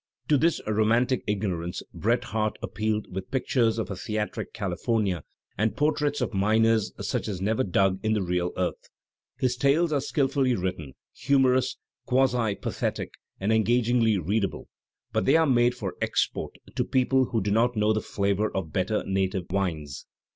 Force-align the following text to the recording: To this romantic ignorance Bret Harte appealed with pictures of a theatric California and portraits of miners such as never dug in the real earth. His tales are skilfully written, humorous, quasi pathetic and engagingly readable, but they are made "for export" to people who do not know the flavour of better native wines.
To 0.29 0.37
this 0.39 0.59
romantic 0.65 1.23
ignorance 1.27 1.83
Bret 1.93 2.23
Harte 2.23 2.57
appealed 2.63 3.13
with 3.13 3.29
pictures 3.29 3.77
of 3.77 3.91
a 3.91 3.95
theatric 3.95 4.51
California 4.51 5.23
and 5.59 5.77
portraits 5.77 6.21
of 6.21 6.33
miners 6.33 6.91
such 7.07 7.27
as 7.27 7.39
never 7.39 7.63
dug 7.63 7.99
in 8.03 8.13
the 8.13 8.23
real 8.23 8.51
earth. 8.57 8.89
His 9.37 9.55
tales 9.55 9.93
are 9.93 10.01
skilfully 10.01 10.55
written, 10.55 10.93
humorous, 11.13 11.77
quasi 12.07 12.55
pathetic 12.55 13.11
and 13.39 13.53
engagingly 13.53 14.17
readable, 14.17 14.69
but 15.13 15.25
they 15.25 15.35
are 15.35 15.45
made 15.45 15.75
"for 15.75 15.93
export" 16.01 16.55
to 16.75 16.83
people 16.83 17.25
who 17.25 17.39
do 17.39 17.51
not 17.51 17.75
know 17.77 17.93
the 17.93 18.01
flavour 18.01 18.49
of 18.57 18.73
better 18.73 19.03
native 19.05 19.45
wines. 19.51 20.07